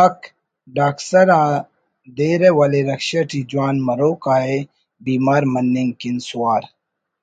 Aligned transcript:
آک) 0.00 0.18
ڈاکسر 0.74 1.28
آ 1.42 1.44
دیرہ 2.16 2.50
ولے 2.58 2.80
رکشہ 2.90 3.22
ٹی 3.28 3.40
جوان 3.50 3.76
مروک 3.86 4.22
آ 4.34 4.36
ءِ 4.56 4.58
بیمار 5.04 5.42
مننگ 5.52 5.92
کن 6.00 6.16
سوار 6.26 6.62